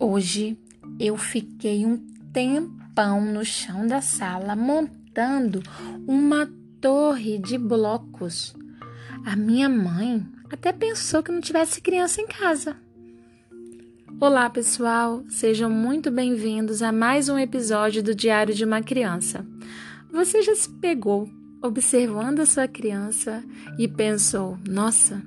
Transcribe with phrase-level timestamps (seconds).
[0.00, 0.56] Hoje
[1.00, 1.96] eu fiquei um
[2.32, 5.60] tempão no chão da sala montando
[6.06, 6.48] uma
[6.80, 8.54] torre de blocos.
[9.26, 12.76] A minha mãe até pensou que não tivesse criança em casa.
[14.20, 19.44] Olá, pessoal, sejam muito bem-vindos a mais um episódio do Diário de uma Criança.
[20.12, 21.28] Você já se pegou
[21.60, 23.42] observando a sua criança
[23.76, 25.20] e pensou: nossa,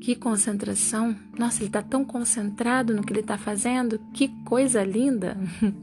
[0.00, 1.16] que concentração!
[1.38, 5.36] Nossa, ele está tão concentrado no que ele está fazendo, que coisa linda!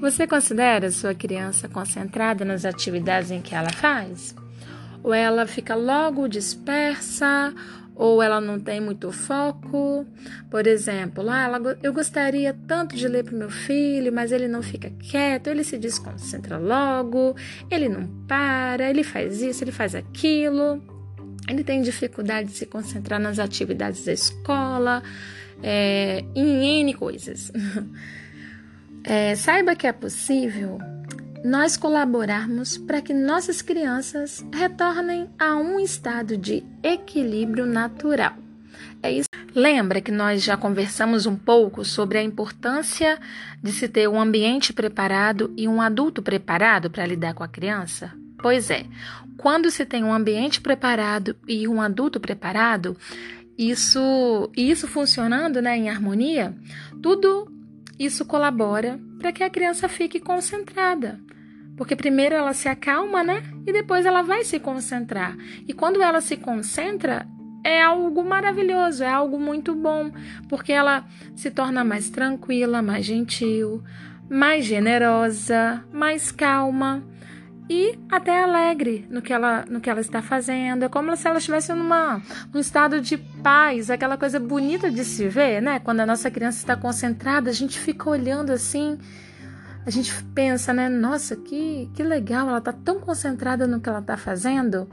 [0.00, 4.34] Você considera sua criança concentrada nas atividades em que ela faz?
[5.02, 7.52] Ou ela fica logo dispersa,
[7.98, 10.06] ou ela não tem muito foco.
[10.48, 14.62] Por exemplo, ah, ela, eu gostaria tanto de ler para meu filho, mas ele não
[14.62, 17.34] fica quieto, ele se desconcentra logo,
[17.68, 20.80] ele não para, ele faz isso, ele faz aquilo.
[21.48, 25.02] Ele tem dificuldade de se concentrar nas atividades da escola,
[25.62, 27.52] é, em N coisas.
[29.04, 30.78] É, saiba que é possível
[31.44, 38.34] nós colaborarmos para que nossas crianças retornem a um estado de equilíbrio natural.
[39.02, 39.28] É isso.
[39.54, 43.18] Lembra que nós já conversamos um pouco sobre a importância
[43.62, 48.12] de se ter um ambiente preparado e um adulto preparado para lidar com a criança?
[48.40, 48.84] Pois é,
[49.36, 52.96] quando se tem um ambiente preparado e um adulto preparado,
[53.56, 56.54] isso isso funcionando, né, em harmonia,
[57.02, 57.50] tudo
[57.98, 61.20] isso colabora para que a criança fique concentrada.
[61.76, 63.40] Porque primeiro ela se acalma, né?
[63.64, 65.36] E depois ela vai se concentrar.
[65.66, 67.24] E quando ela se concentra,
[67.64, 70.10] é algo maravilhoso, é algo muito bom,
[70.48, 73.82] porque ela se torna mais tranquila, mais gentil,
[74.28, 77.04] mais generosa, mais calma
[77.68, 80.84] e até alegre no que ela, no que ela está fazendo.
[80.84, 85.28] É como se ela estivesse numa, num estado de paz, aquela coisa bonita de se
[85.28, 85.78] ver, né?
[85.78, 88.98] Quando a nossa criança está concentrada, a gente fica olhando assim,
[89.84, 90.88] a gente pensa, né?
[90.88, 94.88] Nossa, que, que legal, ela está tão concentrada no que ela está fazendo.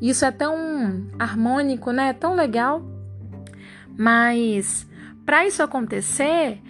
[0.00, 2.08] Isso é tão harmônico, né?
[2.08, 2.82] É tão legal.
[3.96, 4.86] Mas
[5.24, 6.60] para isso acontecer,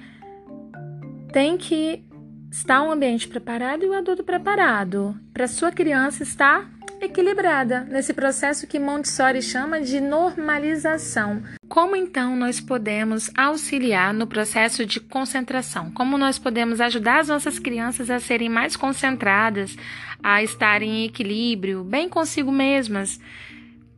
[1.33, 2.05] tem que
[2.55, 6.71] Está um ambiente preparado e o adulto preparado para sua criança estar
[7.01, 11.43] equilibrada nesse processo que Montessori chama de normalização.
[11.69, 15.91] Como então nós podemos auxiliar no processo de concentração?
[15.91, 19.77] Como nós podemos ajudar as nossas crianças a serem mais concentradas,
[20.23, 23.19] a estarem em equilíbrio, bem consigo mesmas?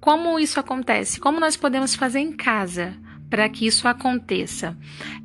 [0.01, 1.21] Como isso acontece?
[1.21, 2.95] Como nós podemos fazer em casa?
[3.29, 4.77] Para que isso aconteça.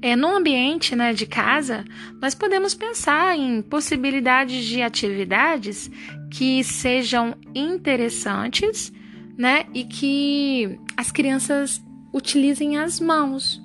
[0.02, 1.86] É, no ambiente né, de casa,
[2.22, 5.90] nós podemos pensar em possibilidades de atividades
[6.32, 8.92] que sejam interessantes
[9.38, 13.62] né, e que as crianças utilizem as mãos.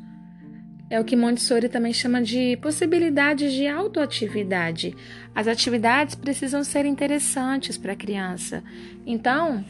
[0.89, 4.95] É o que Montessori também chama de possibilidades de autoatividade.
[5.35, 8.63] As atividades precisam ser interessantes para a criança.
[9.05, 9.65] Então,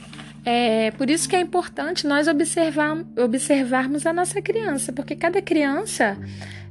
[0.49, 6.17] é por isso que é importante nós observar, observarmos a nossa criança, porque cada criança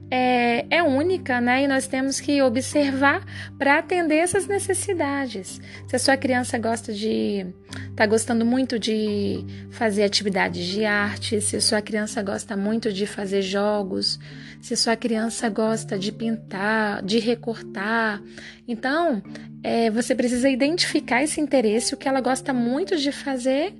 [0.09, 1.63] é, é única, né?
[1.63, 3.25] E nós temos que observar
[3.57, 5.59] para atender essas necessidades.
[5.87, 7.45] Se a sua criança gosta de.
[7.89, 13.07] está gostando muito de fazer atividades de arte, se a sua criança gosta muito de
[13.07, 14.19] fazer jogos,
[14.61, 18.21] se a sua criança gosta de pintar, de recortar.
[18.67, 19.21] Então,
[19.63, 23.73] é, você precisa identificar esse interesse, o que ela gosta muito de fazer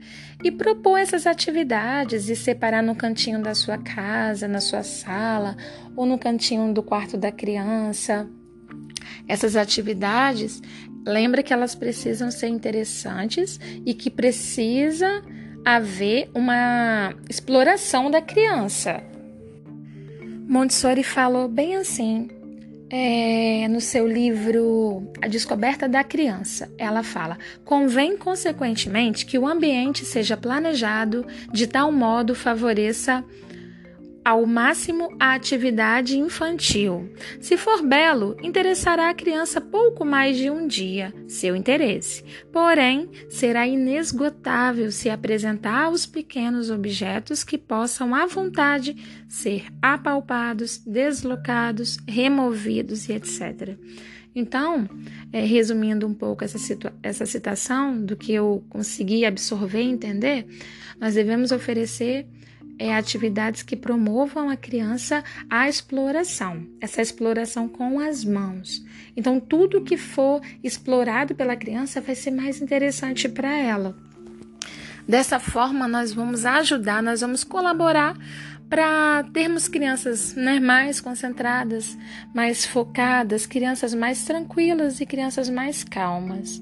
[0.43, 5.55] e propor essas atividades e separar no cantinho da sua casa, na sua sala
[5.95, 8.27] ou no cantinho do quarto da criança.
[9.27, 10.61] Essas atividades,
[11.05, 15.23] lembra que elas precisam ser interessantes e que precisa
[15.63, 19.03] haver uma exploração da criança.
[20.47, 22.29] Montessori falou bem assim
[22.89, 26.71] é, no seu livro A Descoberta da Criança.
[26.77, 33.23] Ela fala: convém, consequentemente, que o ambiente seja planejado de tal modo favoreça
[34.25, 37.13] ao máximo a atividade infantil.
[37.39, 42.25] Se for belo, interessará a criança pouco mais de um dia, seu interesse.
[42.51, 48.95] Porém, será inesgotável se apresentar os pequenos objetos que possam à vontade
[49.29, 53.77] ser apalpados, deslocados, removidos e etc.
[54.35, 54.89] Então,
[55.31, 56.57] é, resumindo um pouco essa,
[57.03, 60.47] essa citação do que eu consegui absorver e entender,
[60.99, 62.27] nós devemos oferecer
[62.77, 68.83] é atividades que promovam a criança a exploração, essa exploração com as mãos.
[69.15, 73.95] Então, tudo que for explorado pela criança vai ser mais interessante para ela.
[75.07, 78.17] Dessa forma, nós vamos ajudar, nós vamos colaborar
[78.69, 81.97] para termos crianças né, mais concentradas,
[82.33, 86.61] mais focadas, crianças mais tranquilas e crianças mais calmas.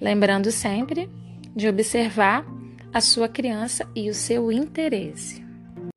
[0.00, 1.08] Lembrando sempre
[1.54, 2.44] de observar
[2.92, 5.43] a sua criança e o seu interesse.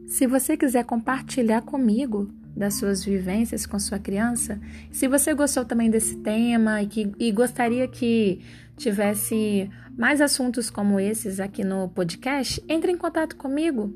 [0.07, 4.59] Se você quiser compartilhar comigo das suas vivências com sua criança,
[4.89, 8.39] se você gostou também desse tema e, que, e gostaria que
[8.77, 13.93] tivesse mais assuntos como esses aqui no podcast, entre em contato comigo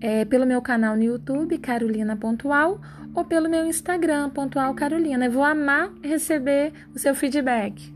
[0.00, 2.80] é, pelo meu canal no YouTube, Carolina Pontual,
[3.14, 5.26] ou pelo meu Instagram, Pontual Carolina.
[5.26, 7.92] Eu vou amar receber o seu feedback.